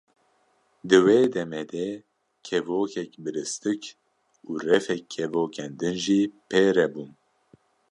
[0.87, 1.87] Di wê demê de
[2.45, 3.83] kevokek biristik
[4.47, 7.11] û refek kevokên din jî pê re bûn.